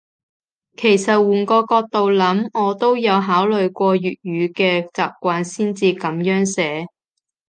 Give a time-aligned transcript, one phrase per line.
[0.75, 6.87] 其實換個角度諗，我都有考慮過粵語嘅習慣先至噉樣寫